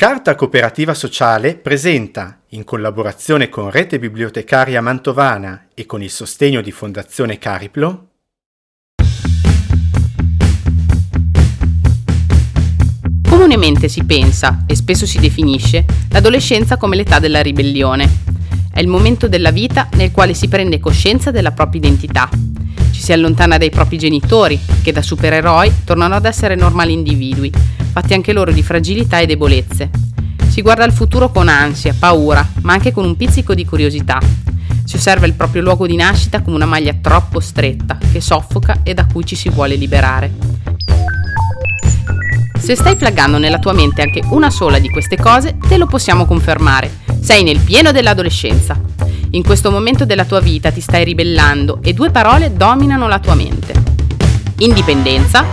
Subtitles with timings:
[0.00, 6.70] Carta Cooperativa Sociale presenta, in collaborazione con Rete Bibliotecaria Mantovana e con il sostegno di
[6.70, 8.08] Fondazione Cariplo,
[13.28, 18.08] Comunemente si pensa, e spesso si definisce, l'adolescenza come l'età della ribellione.
[18.72, 22.30] È il momento della vita nel quale si prende coscienza della propria identità.
[23.00, 27.50] Ci si allontana dai propri genitori, che da supereroi tornano ad essere normali individui,
[27.92, 29.88] fatti anche loro di fragilità e debolezze.
[30.50, 34.18] Si guarda al futuro con ansia, paura, ma anche con un pizzico di curiosità.
[34.84, 38.92] Si osserva il proprio luogo di nascita come una maglia troppo stretta, che soffoca e
[38.92, 40.30] da cui ci si vuole liberare.
[42.58, 46.26] Se stai flaggando nella tua mente anche una sola di queste cose, te lo possiamo
[46.26, 46.98] confermare.
[47.18, 48.89] Sei nel pieno dell'adolescenza.
[49.32, 53.36] In questo momento della tua vita ti stai ribellando e due parole dominano la tua
[53.36, 53.72] mente.
[54.58, 55.44] Indipendenza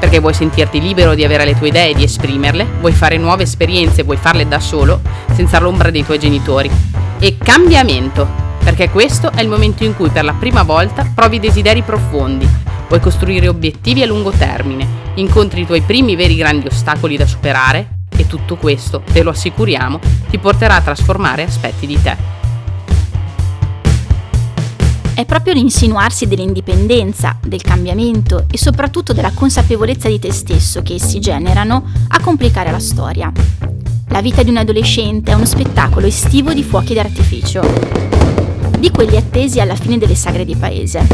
[0.00, 3.44] perché vuoi sentirti libero di avere le tue idee e di esprimerle, vuoi fare nuove
[3.44, 5.00] esperienze, vuoi farle da solo,
[5.34, 6.68] senza l'ombra dei tuoi genitori.
[7.20, 8.26] E cambiamento,
[8.64, 12.48] perché questo è il momento in cui per la prima volta provi desideri profondi,
[12.88, 18.00] vuoi costruire obiettivi a lungo termine, incontri i tuoi primi veri grandi ostacoli da superare
[18.16, 22.41] e tutto questo, te lo assicuriamo, ti porterà a trasformare aspetti di te.
[25.14, 31.20] È proprio l'insinuarsi dell'indipendenza, del cambiamento e soprattutto della consapevolezza di te stesso che essi
[31.20, 33.30] generano a complicare la storia.
[34.08, 37.60] La vita di un adolescente è uno spettacolo estivo di fuochi d'artificio,
[38.78, 41.06] di quelli attesi alla fine delle sagre di paese.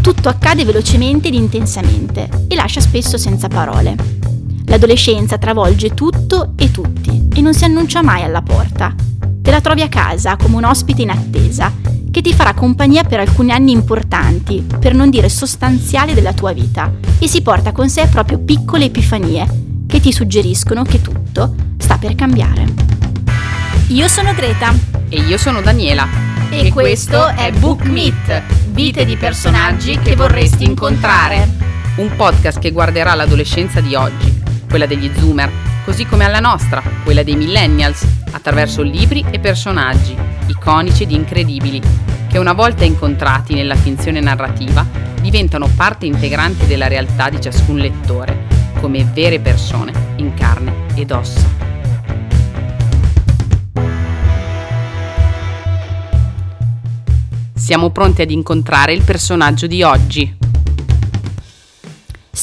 [0.00, 3.94] Tutto accade velocemente ed intensamente e lascia spesso senza parole.
[4.64, 8.94] L'adolescenza travolge tutto e tutti e non si annuncia mai alla porta,
[9.50, 11.72] te la trovi a casa come un ospite in attesa,
[12.12, 16.92] che ti farà compagnia per alcuni anni importanti, per non dire sostanziali della tua vita,
[17.18, 19.48] e si porta con sé proprio piccole epifanie
[19.88, 22.64] che ti suggeriscono che tutto sta per cambiare.
[23.88, 24.72] Io sono Greta.
[25.08, 26.06] E io sono Daniela.
[26.48, 31.48] E, e questo è Book Meet, vite di personaggi che vorresti incontrare.
[31.96, 35.50] Un podcast che guarderà l'adolescenza di oggi, quella degli zoomer,
[35.90, 41.82] così come alla nostra, quella dei millennials, attraverso libri e personaggi, iconici ed incredibili,
[42.28, 44.86] che una volta incontrati nella finzione narrativa
[45.20, 48.46] diventano parte integrante della realtà di ciascun lettore,
[48.80, 51.48] come vere persone in carne ed ossa.
[57.52, 60.38] Siamo pronti ad incontrare il personaggio di oggi.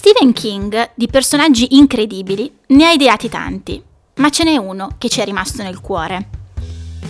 [0.10, 3.84] Stephen King di personaggi incredibili ne ha ideati tanti,
[4.16, 6.30] ma ce n'è uno che ci è rimasto nel cuore.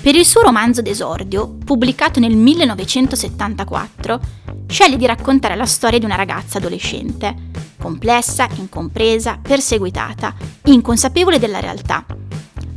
[0.01, 4.19] Per il suo romanzo d'esordio, pubblicato nel 1974,
[4.65, 7.35] sceglie di raccontare la storia di una ragazza adolescente,
[7.79, 10.33] complessa, incompresa, perseguitata,
[10.63, 12.03] inconsapevole della realtà,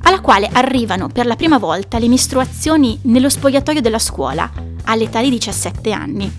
[0.03, 4.53] alla quale arrivano per la prima volta le mestruazioni nello spogliatoio della scuola,
[4.85, 6.31] all'età di 17 anni.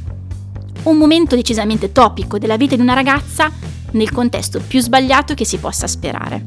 [0.84, 5.58] Un momento decisamente topico della vita di una ragazza nel contesto più sbagliato che si
[5.58, 6.44] possa sperare.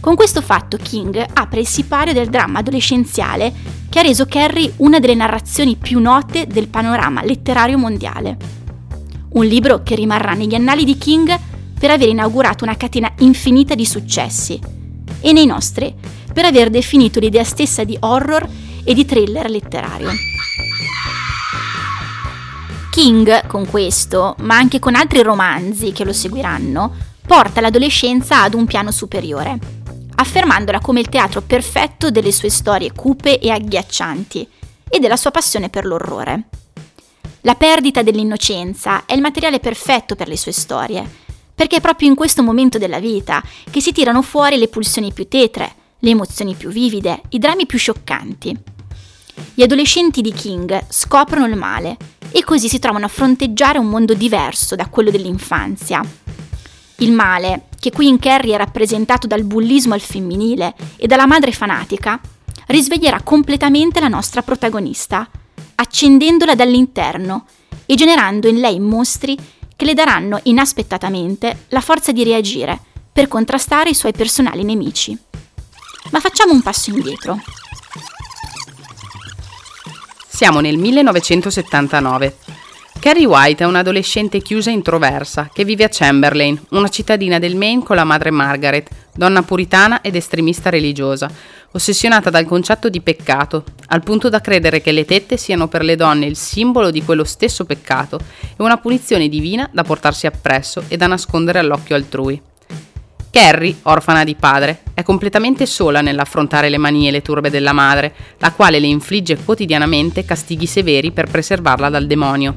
[0.00, 3.52] Con questo fatto King apre il sipario del dramma adolescenziale
[3.88, 8.36] che ha reso Carrie una delle narrazioni più note del panorama letterario mondiale.
[9.34, 11.38] Un libro che rimarrà negli annali di King
[11.78, 14.58] per aver inaugurato una catena infinita di successi
[15.20, 15.94] e nei nostri
[16.32, 18.48] per aver definito l'idea stessa di horror
[18.84, 20.10] e di thriller letterario.
[22.92, 26.94] King, con questo, ma anche con altri romanzi che lo seguiranno,
[27.26, 29.80] porta l'adolescenza ad un piano superiore
[30.14, 34.48] affermandola come il teatro perfetto delle sue storie cupe e agghiaccianti
[34.88, 36.44] e della sua passione per l'orrore.
[37.40, 41.04] La perdita dell'innocenza è il materiale perfetto per le sue storie,
[41.54, 45.26] perché è proprio in questo momento della vita che si tirano fuori le pulsioni più
[45.26, 48.56] tetre, le emozioni più vivide, i drammi più scioccanti.
[49.54, 51.96] Gli adolescenti di King scoprono il male
[52.32, 56.02] e così si trovano a fronteggiare un mondo diverso da quello dell'infanzia.
[56.96, 61.50] Il male che qui in Carrie è rappresentato dal bullismo al femminile e dalla madre
[61.50, 62.20] fanatica,
[62.68, 65.28] risveglierà completamente la nostra protagonista,
[65.74, 67.46] accendendola dall'interno
[67.86, 69.36] e generando in lei mostri
[69.74, 72.78] che le daranno inaspettatamente la forza di reagire
[73.12, 75.18] per contrastare i suoi personali nemici.
[76.10, 77.40] Ma facciamo un passo indietro.
[80.42, 82.36] Siamo nel 1979
[82.98, 87.84] Carrie White è un'adolescente chiusa e introversa che vive a Chamberlain, una cittadina del Maine
[87.84, 91.30] con la madre Margaret, donna puritana ed estremista religiosa,
[91.70, 95.94] ossessionata dal concetto di peccato, al punto da credere che le tette siano per le
[95.94, 100.96] donne il simbolo di quello stesso peccato e una punizione divina da portarsi appresso e
[100.96, 102.42] da nascondere all'occhio altrui.
[103.32, 108.12] Carrie, orfana di padre, è completamente sola nell'affrontare le manie e le turbe della madre,
[108.36, 112.54] la quale le infligge quotidianamente castighi severi per preservarla dal demonio.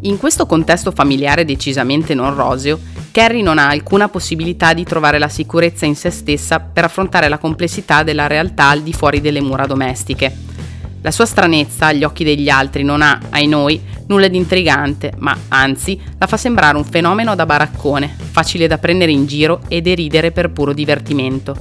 [0.00, 2.80] In questo contesto familiare decisamente non roseo,
[3.12, 7.38] Carrie non ha alcuna possibilità di trovare la sicurezza in se stessa per affrontare la
[7.38, 10.43] complessità della realtà al di fuori delle mura domestiche.
[11.04, 15.36] La sua stranezza agli occhi degli altri non ha, ai noi, nulla di intrigante, ma
[15.48, 20.32] anzi la fa sembrare un fenomeno da baraccone, facile da prendere in giro e deridere
[20.32, 21.54] per puro divertimento.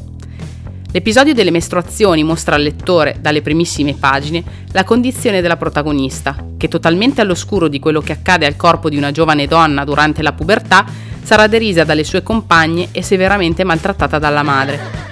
[0.93, 4.41] L'episodio delle mestruazioni mostra al lettore, dalle primissime pagine,
[4.71, 9.11] la condizione della protagonista, che totalmente all'oscuro di quello che accade al corpo di una
[9.11, 10.85] giovane donna durante la pubertà,
[11.21, 15.02] sarà derisa dalle sue compagne e severamente maltrattata dalla madre,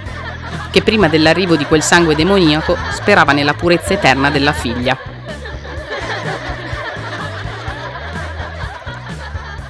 [0.71, 4.97] che prima dell'arrivo di quel sangue demoniaco sperava nella purezza eterna della figlia.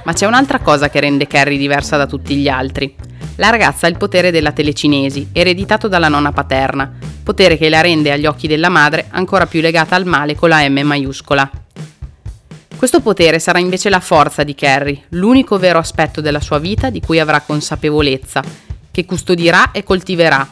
[0.04, 2.94] Ma c'è un'altra cosa che rende Carrie diversa da tutti gli altri.
[3.36, 6.90] La ragazza ha il potere della telecinesi, ereditato dalla nonna paterna,
[7.22, 10.68] potere che la rende agli occhi della madre ancora più legata al male con la
[10.68, 11.50] M maiuscola.
[12.76, 17.00] Questo potere sarà invece la forza di Carrie, l'unico vero aspetto della sua vita di
[17.00, 18.42] cui avrà consapevolezza,
[18.90, 20.46] che custodirà e coltiverà,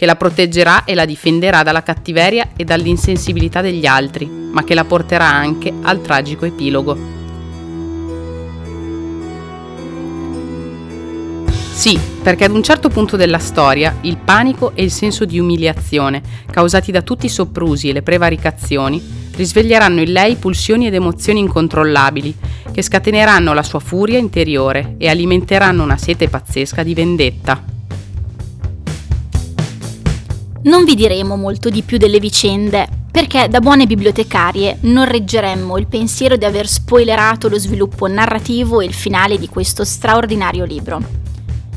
[0.00, 4.86] che la proteggerà e la difenderà dalla cattiveria e dall'insensibilità degli altri, ma che la
[4.86, 6.96] porterà anche al tragico epilogo.
[11.74, 16.22] Sì, perché ad un certo punto della storia il panico e il senso di umiliazione,
[16.50, 19.06] causati da tutti i soprusi e le prevaricazioni,
[19.36, 22.34] risveglieranno in lei pulsioni ed emozioni incontrollabili,
[22.72, 27.69] che scateneranno la sua furia interiore e alimenteranno una sete pazzesca di vendetta.
[30.62, 35.86] Non vi diremo molto di più delle vicende, perché da buone bibliotecarie non reggeremmo il
[35.86, 41.00] pensiero di aver spoilerato lo sviluppo narrativo e il finale di questo straordinario libro.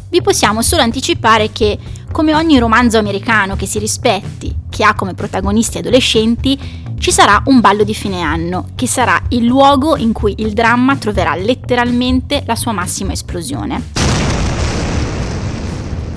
[0.09, 1.77] Vi possiamo solo anticipare che,
[2.11, 6.59] come ogni romanzo americano che si rispetti, che ha come protagonisti adolescenti,
[6.99, 10.97] ci sarà un ballo di fine anno, che sarà il luogo in cui il dramma
[10.97, 13.81] troverà letteralmente la sua massima esplosione.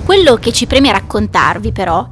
[0.03, 2.07] Quello che ci preme raccontarvi però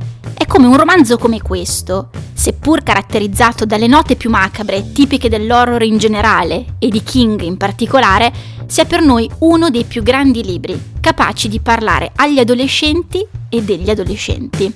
[0.56, 6.75] come un romanzo come questo, seppur caratterizzato dalle note più macabre tipiche dell'horror in generale
[6.80, 8.31] e di King in particolare,
[8.66, 13.90] sia per noi uno dei più grandi libri, capaci di parlare agli adolescenti e degli
[13.90, 14.74] adolescenti.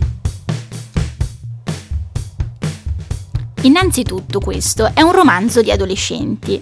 [3.62, 6.62] Innanzitutto questo è un romanzo di adolescenti.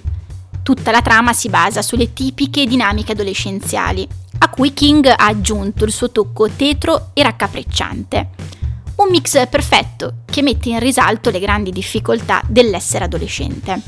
[0.61, 5.91] Tutta la trama si basa sulle tipiche dinamiche adolescenziali, a cui King ha aggiunto il
[5.91, 8.56] suo tocco tetro e raccapricciante
[8.97, 13.79] un mix perfetto che mette in risalto le grandi difficoltà dell'essere adolescente.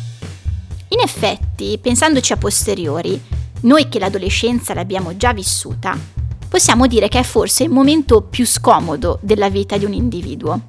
[0.90, 3.20] In effetti, pensandoci a posteriori,
[3.62, 5.98] noi che l'adolescenza l'abbiamo già vissuta,
[6.48, 10.62] possiamo dire che è forse il momento più scomodo della vita di un individuo.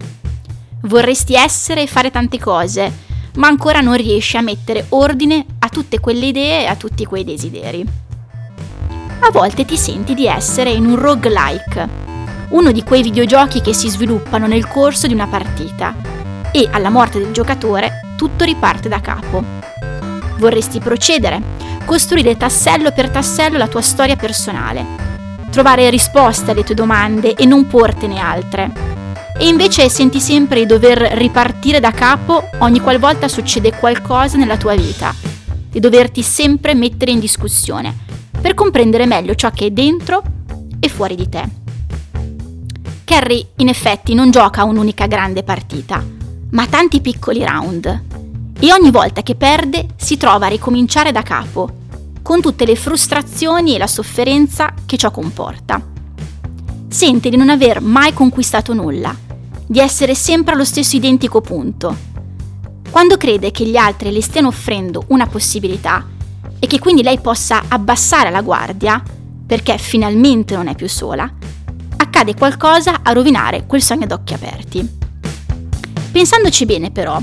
[0.82, 2.90] Vorresti essere e fare tante cose,
[3.34, 7.24] ma ancora non riesci a mettere ordine a tutte quelle idee e a tutti quei
[7.24, 7.86] desideri.
[9.20, 12.09] A volte ti senti di essere in un roguelike,
[12.50, 15.94] uno di quei videogiochi che si sviluppano nel corso di una partita
[16.52, 19.42] e alla morte del giocatore tutto riparte da capo.
[20.38, 21.40] Vorresti procedere,
[21.84, 24.84] costruire tassello per tassello la tua storia personale,
[25.50, 28.88] trovare risposte alle tue domande e non portene altre.
[29.38, 34.74] E invece senti sempre di dover ripartire da capo ogni qualvolta succede qualcosa nella tua
[34.74, 35.14] vita,
[35.70, 38.08] di doverti sempre mettere in discussione
[38.40, 40.22] per comprendere meglio ciò che è dentro
[40.80, 41.69] e fuori di te.
[43.10, 46.00] Kerry in effetti non gioca un'unica grande partita,
[46.50, 48.02] ma tanti piccoli round.
[48.60, 51.68] E ogni volta che perde si trova a ricominciare da capo,
[52.22, 55.84] con tutte le frustrazioni e la sofferenza che ciò comporta.
[56.86, 59.12] Sente di non aver mai conquistato nulla,
[59.66, 61.96] di essere sempre allo stesso identico punto.
[62.92, 66.06] Quando crede che gli altri le stiano offrendo una possibilità
[66.60, 69.02] e che quindi lei possa abbassare la guardia,
[69.44, 71.28] perché finalmente non è più sola,
[72.20, 74.86] accade qualcosa a rovinare quel sogno ad occhi aperti.
[76.12, 77.18] Pensandoci bene però,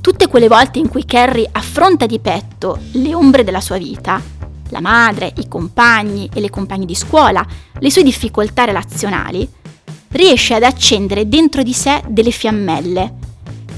[0.00, 4.22] tutte quelle volte in cui Carrie affronta di petto le ombre della sua vita,
[4.68, 7.44] la madre, i compagni e le compagne di scuola,
[7.78, 9.48] le sue difficoltà relazionali,
[10.10, 13.14] riesce ad accendere dentro di sé delle fiammelle,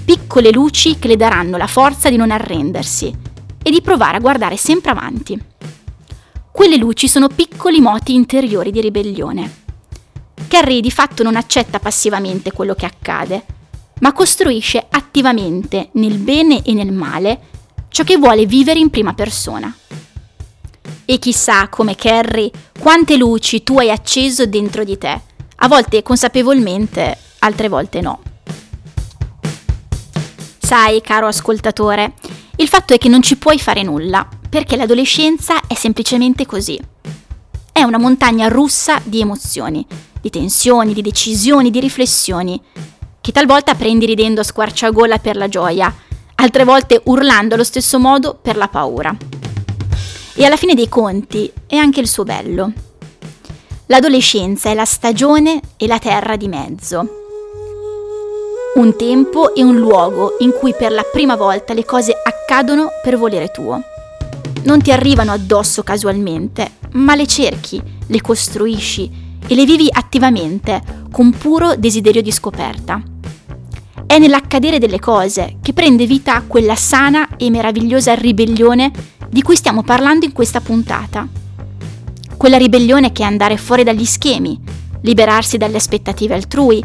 [0.05, 3.15] piccole luci che le daranno la forza di non arrendersi
[3.63, 5.41] e di provare a guardare sempre avanti.
[6.53, 9.67] Quelle luci sono piccoli moti interiori di ribellione
[10.49, 13.45] Carrie di fatto non accetta passivamente quello che accade,
[14.01, 17.41] ma costruisce attivamente, nel bene e nel male,
[17.91, 19.73] ciò che vuole vivere in prima persona.
[21.05, 25.21] E chissà, come Carrie, quante luci tu hai acceso dentro di te,
[25.57, 28.23] a volte consapevolmente, altre volte no.
[30.59, 32.15] Sai, caro ascoltatore,
[32.57, 36.81] il fatto è che non ci puoi fare nulla, perché l'adolescenza è semplicemente così.
[37.71, 39.87] È una montagna russa di emozioni,
[40.21, 42.61] di tensioni, di decisioni, di riflessioni,
[43.21, 45.95] che talvolta prendi ridendo a squarciagola per la gioia,
[46.37, 49.15] altre volte urlando allo stesso modo per la paura.
[50.35, 52.73] E alla fine dei conti è anche il suo bello.
[53.87, 57.09] L'adolescenza è la stagione e la terra di mezzo.
[58.75, 63.19] Un tempo e un luogo in cui per la prima volta le cose accadono per
[63.19, 63.83] volere tuo.
[64.63, 71.31] Non ti arrivano addosso casualmente, ma le cerchi, le costruisci e le vivi attivamente, con
[71.31, 73.03] puro desiderio di scoperta.
[74.07, 78.93] È nell'accadere delle cose che prende vita quella sana e meravigliosa ribellione
[79.29, 81.27] di cui stiamo parlando in questa puntata.
[82.37, 84.59] Quella ribellione che è andare fuori dagli schemi,
[85.01, 86.85] liberarsi dalle aspettative altrui,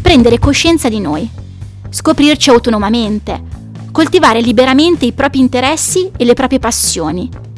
[0.00, 1.28] prendere coscienza di noi,
[1.88, 3.42] scoprirci autonomamente,
[3.90, 7.50] coltivare liberamente i propri interessi e le proprie passioni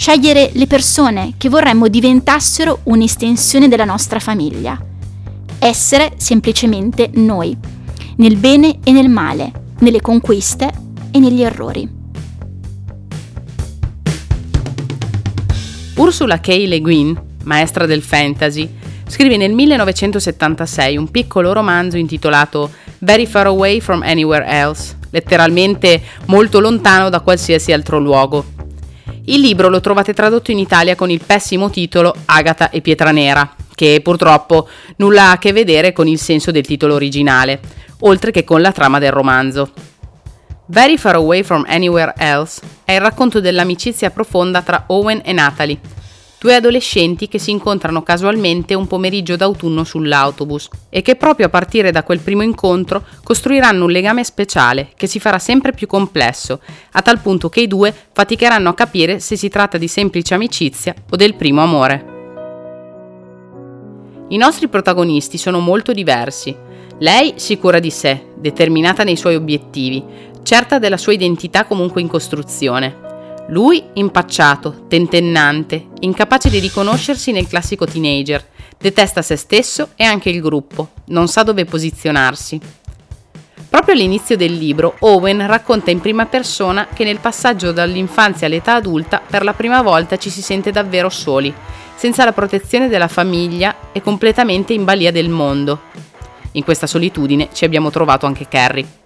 [0.00, 4.82] scegliere le persone che vorremmo diventassero un'estensione della nostra famiglia.
[5.58, 7.54] Essere semplicemente noi,
[8.16, 10.70] nel bene e nel male, nelle conquiste
[11.10, 11.86] e negli errori.
[15.96, 16.48] Ursula K.
[16.48, 18.66] Le Guin, maestra del fantasy,
[19.06, 26.58] scrive nel 1976 un piccolo romanzo intitolato Very Far Away from Anywhere Else, letteralmente molto
[26.58, 28.59] lontano da qualsiasi altro luogo,
[29.30, 33.54] il libro lo trovate tradotto in Italia con il pessimo titolo Agata e Pietra Nera,
[33.74, 37.60] che purtroppo nulla ha a che vedere con il senso del titolo originale,
[38.00, 39.70] oltre che con la trama del romanzo.
[40.66, 45.78] Very Far Away from Anywhere Else è il racconto dell'amicizia profonda tra Owen e Natalie,
[46.40, 51.90] due adolescenti che si incontrano casualmente un pomeriggio d'autunno sull'autobus e che proprio a partire
[51.90, 56.60] da quel primo incontro costruiranno un legame speciale che si farà sempre più complesso,
[56.92, 60.94] a tal punto che i due faticheranno a capire se si tratta di semplice amicizia
[61.10, 62.04] o del primo amore.
[64.28, 66.56] I nostri protagonisti sono molto diversi.
[67.00, 70.02] Lei sicura di sé, determinata nei suoi obiettivi,
[70.42, 73.09] certa della sua identità comunque in costruzione.
[73.48, 78.46] Lui impacciato, tentennante, incapace di riconoscersi nel classico teenager,
[78.78, 82.60] detesta se stesso e anche il gruppo, non sa dove posizionarsi.
[83.68, 89.20] Proprio all'inizio del libro, Owen racconta in prima persona che nel passaggio dall'infanzia all'età adulta
[89.24, 91.54] per la prima volta ci si sente davvero soli,
[91.94, 95.82] senza la protezione della famiglia e completamente in balia del mondo.
[96.52, 98.99] In questa solitudine ci abbiamo trovato anche Carrie.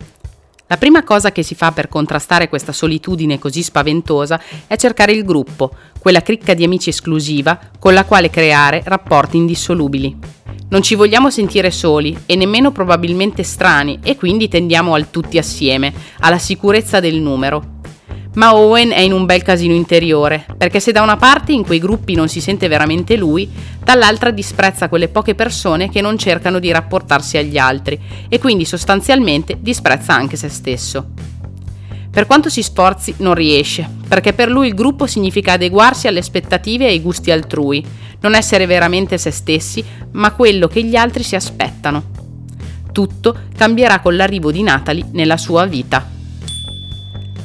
[0.67, 5.23] La prima cosa che si fa per contrastare questa solitudine così spaventosa è cercare il
[5.23, 10.17] gruppo, quella cricca di amici esclusiva con la quale creare rapporti indissolubili.
[10.71, 15.93] Non ci vogliamo sentire soli e nemmeno probabilmente strani e quindi tendiamo al tutti assieme,
[16.21, 17.74] alla sicurezza del numero,
[18.35, 21.79] ma Owen è in un bel casino interiore, perché se da una parte in quei
[21.79, 23.49] gruppi non si sente veramente lui,
[23.83, 29.59] dall'altra disprezza quelle poche persone che non cercano di rapportarsi agli altri e quindi sostanzialmente
[29.61, 31.09] disprezza anche se stesso.
[32.11, 36.85] Per quanto si sforzi non riesce, perché per lui il gruppo significa adeguarsi alle aspettative
[36.85, 37.85] e ai gusti altrui,
[38.21, 42.05] non essere veramente se stessi, ma quello che gli altri si aspettano.
[42.93, 46.14] Tutto cambierà con l'arrivo di Natalie nella sua vita.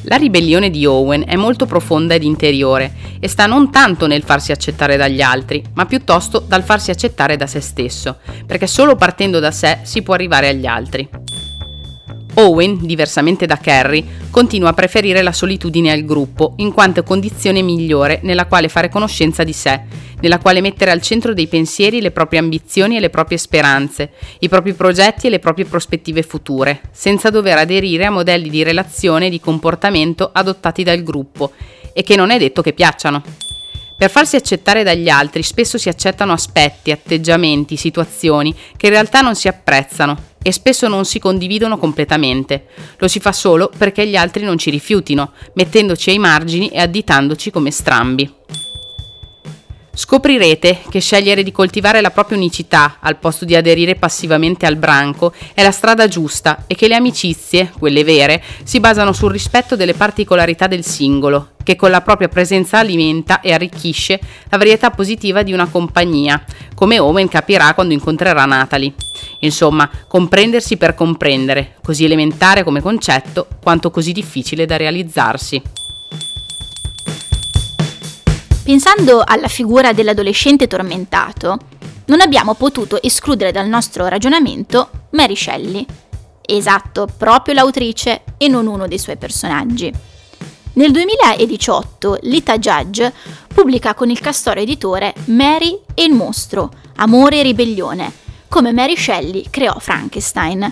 [0.04, 4.52] La ribellione di Owen è molto profonda ed interiore e sta non tanto nel farsi
[4.52, 9.52] accettare dagli altri, ma piuttosto dal farsi accettare da se stesso, perché solo partendo da
[9.52, 11.08] sé si può arrivare agli altri.
[12.40, 18.22] Owen, diversamente da Carrie, continua a preferire la solitudine al gruppo, in quanto condizione migliore
[18.24, 19.82] nella quale fare conoscenza di sé,
[20.22, 24.48] nella quale mettere al centro dei pensieri le proprie ambizioni e le proprie speranze, i
[24.48, 29.30] propri progetti e le proprie prospettive future, senza dover aderire a modelli di relazione e
[29.30, 31.52] di comportamento adottati dal gruppo
[31.92, 33.49] e che non è detto che piacciono.
[34.00, 39.36] Per farsi accettare dagli altri spesso si accettano aspetti, atteggiamenti, situazioni che in realtà non
[39.36, 42.68] si apprezzano e spesso non si condividono completamente.
[42.98, 47.52] Lo si fa solo perché gli altri non ci rifiutino, mettendoci ai margini e additandoci
[47.52, 48.34] come strambi.
[50.02, 55.34] Scoprirete che scegliere di coltivare la propria unicità al posto di aderire passivamente al branco
[55.54, 59.94] è la strada giusta e che le amicizie, quelle vere, si basano sul rispetto delle
[59.94, 65.52] particolarità del singolo, che con la propria presenza alimenta e arricchisce la varietà positiva di
[65.52, 66.42] una compagnia,
[66.76, 68.94] come Owen capirà quando incontrerà Natalie.
[69.40, 75.62] Insomma, comprendersi per comprendere, così elementare come concetto, quanto così difficile da realizzarsi.
[78.70, 81.58] Pensando alla figura dell'adolescente tormentato,
[82.06, 85.84] non abbiamo potuto escludere dal nostro ragionamento Mary Shelley.
[86.46, 89.92] Esatto, proprio l'autrice e non uno dei suoi personaggi.
[90.74, 93.12] Nel 2018 Lita Judge
[93.52, 98.14] pubblica con il Castoro editore Mary e il mostro, amore e ribellione,
[98.50, 100.72] come Mary Shelley creò Frankenstein.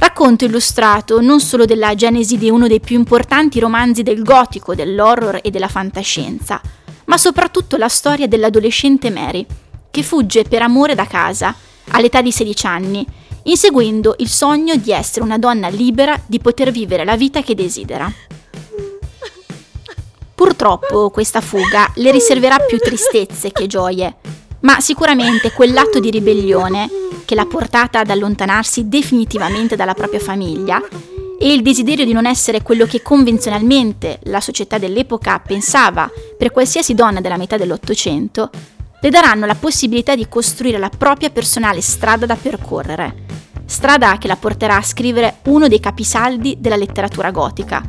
[0.00, 5.38] Racconto illustrato non solo della genesi di uno dei più importanti romanzi del gotico, dell'horror
[5.44, 6.60] e della fantascienza,
[7.10, 9.44] ma soprattutto la storia dell'adolescente Mary,
[9.90, 11.52] che fugge per amore da casa,
[11.88, 13.04] all'età di 16 anni,
[13.44, 18.08] inseguendo il sogno di essere una donna libera di poter vivere la vita che desidera.
[20.36, 24.14] Purtroppo questa fuga le riserverà più tristezze che gioie,
[24.60, 26.88] ma sicuramente quell'atto di ribellione
[27.24, 30.80] che l'ha portata ad allontanarsi definitivamente dalla propria famiglia
[31.42, 36.92] e il desiderio di non essere quello che convenzionalmente la società dell'epoca pensava per qualsiasi
[36.92, 38.50] donna della metà dell'Ottocento,
[39.00, 43.24] le daranno la possibilità di costruire la propria personale strada da percorrere,
[43.64, 47.82] strada che la porterà a scrivere uno dei capisaldi della letteratura gotica,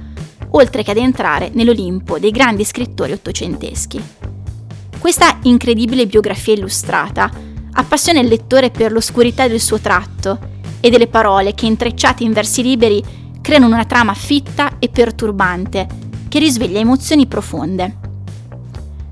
[0.51, 4.01] oltre che ad entrare nell'Olimpo dei grandi scrittori ottocenteschi.
[4.97, 7.29] Questa incredibile biografia illustrata
[7.73, 10.39] appassiona il lettore per l'oscurità del suo tratto
[10.79, 13.19] e delle parole che intrecciate in versi liberi
[13.51, 15.85] creano una trama fitta e perturbante
[16.29, 17.97] che risveglia emozioni profonde.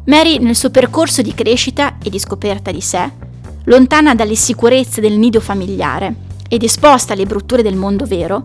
[0.06, 3.12] Mary, nel suo percorso di crescita e di scoperta di sé,
[3.66, 6.16] lontana dalle sicurezze del nido familiare
[6.48, 8.42] ed esposta alle brutture del mondo vero,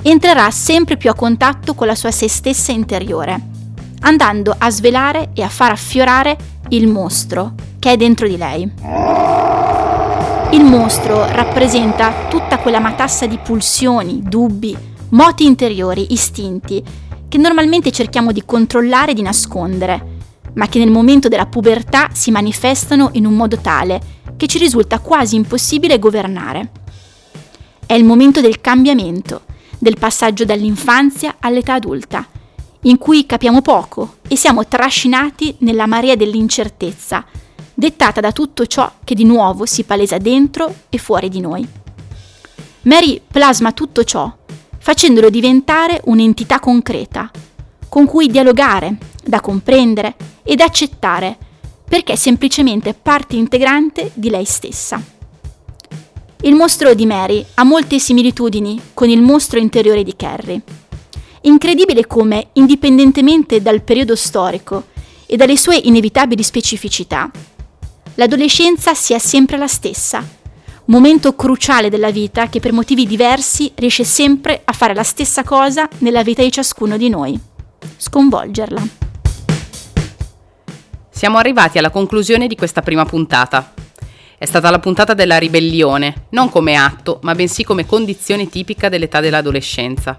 [0.00, 3.38] entrerà sempre più a contatto con la sua se stessa interiore,
[4.00, 8.62] andando a svelare e a far affiorare il mostro che è dentro di lei.
[10.52, 16.82] Il mostro rappresenta tutta quella matassa di pulsioni, dubbi, moti interiori, istinti,
[17.28, 20.12] che normalmente cerchiamo di controllare e di nascondere,
[20.54, 24.00] ma che nel momento della pubertà si manifestano in un modo tale
[24.36, 26.70] che ci risulta quasi impossibile governare.
[27.86, 29.42] È il momento del cambiamento,
[29.78, 32.26] del passaggio dall'infanzia all'età adulta,
[32.82, 37.24] in cui capiamo poco e siamo trascinati nella marea dell'incertezza,
[37.72, 41.66] dettata da tutto ciò che di nuovo si palesa dentro e fuori di noi.
[42.82, 44.42] Mary plasma tutto ciò
[44.84, 47.30] facendolo diventare un'entità concreta,
[47.88, 51.38] con cui dialogare, da comprendere ed accettare,
[51.88, 55.02] perché è semplicemente parte integrante di lei stessa.
[56.42, 60.60] Il mostro di Mary ha molte similitudini con il mostro interiore di Carrie.
[61.40, 64.88] Incredibile come, indipendentemente dal periodo storico
[65.24, 67.30] e dalle sue inevitabili specificità,
[68.16, 70.42] l'adolescenza sia sempre la stessa
[70.86, 75.88] momento cruciale della vita che per motivi diversi riesce sempre a fare la stessa cosa
[75.98, 77.38] nella vita di ciascuno di noi,
[77.96, 78.82] sconvolgerla.
[81.10, 83.72] Siamo arrivati alla conclusione di questa prima puntata.
[84.36, 89.20] È stata la puntata della ribellione, non come atto, ma bensì come condizione tipica dell'età
[89.20, 90.16] dell'adolescenza.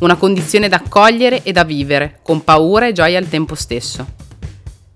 [0.00, 4.25] Una condizione da accogliere e da vivere, con paura e gioia al tempo stesso.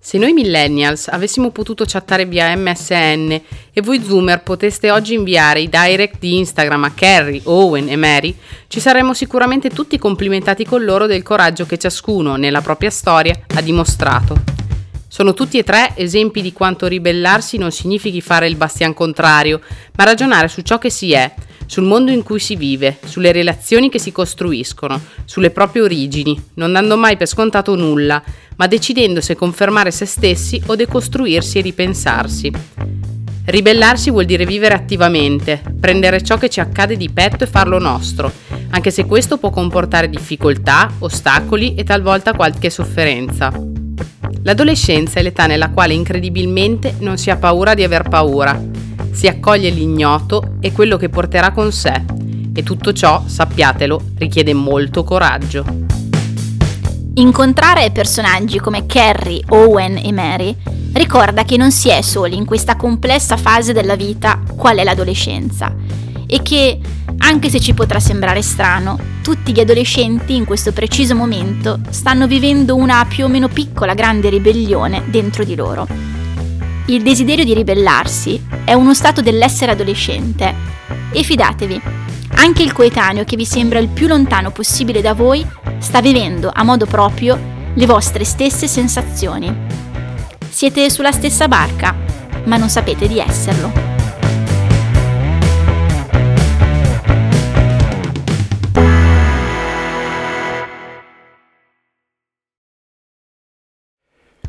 [0.03, 5.69] Se noi millennials avessimo potuto chattare via MSN e voi zoomer poteste oggi inviare i
[5.69, 8.35] direct di Instagram a Carrie, Owen e Mary,
[8.67, 13.61] ci saremmo sicuramente tutti complimentati con loro del coraggio che ciascuno, nella propria storia, ha
[13.61, 14.60] dimostrato.
[15.13, 19.61] Sono tutti e tre esempi di quanto ribellarsi non significhi fare il bastian contrario,
[19.97, 21.35] ma ragionare su ciò che si è,
[21.67, 26.71] sul mondo in cui si vive, sulle relazioni che si costruiscono, sulle proprie origini, non
[26.71, 28.23] dando mai per scontato nulla,
[28.55, 32.53] ma decidendo se confermare se stessi o decostruirsi e ripensarsi.
[33.47, 38.31] Ribellarsi vuol dire vivere attivamente, prendere ciò che ci accade di petto e farlo nostro,
[38.71, 43.80] anche se questo può comportare difficoltà, ostacoli e talvolta qualche sofferenza.
[44.43, 48.59] L'adolescenza è l'età nella quale incredibilmente non si ha paura di aver paura,
[49.13, 52.05] si accoglie l'ignoto e quello che porterà con sé.
[52.55, 55.65] E tutto ciò, sappiatelo, richiede molto coraggio.
[57.15, 60.57] Incontrare personaggi come Carrie, Owen e Mary
[60.95, 65.75] ricorda che non si è soli in questa complessa fase della vita qual è l'adolescenza
[66.31, 66.79] e che,
[67.19, 72.77] anche se ci potrà sembrare strano, tutti gli adolescenti in questo preciso momento stanno vivendo
[72.77, 76.11] una più o meno piccola grande ribellione dentro di loro
[76.95, 80.53] il desiderio di ribellarsi è uno stato dell'essere adolescente
[81.13, 81.81] e fidatevi,
[82.37, 85.47] anche il coetaneo che vi sembra il più lontano possibile da voi
[85.79, 87.39] sta vivendo a modo proprio
[87.73, 89.55] le vostre stesse sensazioni.
[90.49, 91.95] Siete sulla stessa barca,
[92.45, 93.90] ma non sapete di esserlo.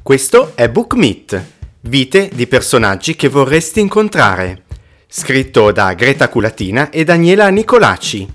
[0.03, 1.45] Questo è Book Meet,
[1.81, 4.63] vite di personaggi che vorresti incontrare,
[5.07, 8.27] scritto da Greta Culatina e Daniela Nicolacci,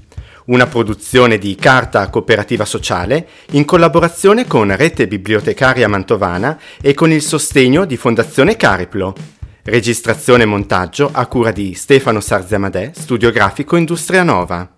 [0.47, 7.21] una produzione di Carta Cooperativa Sociale in collaborazione con Rete Bibliotecaria Mantovana e con il
[7.21, 9.13] sostegno di Fondazione Cariplo.
[9.65, 14.71] Registrazione e montaggio a cura di Stefano Sarziamadè, Studio Grafico Industria Nova.